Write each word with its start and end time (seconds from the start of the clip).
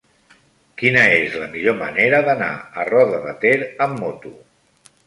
Quina 0.81 1.03
és 1.17 1.35
la 1.43 1.51
millor 1.53 1.77
manera 1.83 2.23
d'anar 2.31 2.51
a 2.85 2.89
Roda 2.91 3.21
de 3.29 3.39
Ter 3.47 3.57
amb 3.89 4.05
moto? 4.07 4.39